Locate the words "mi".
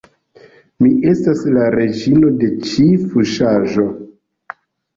0.85-0.89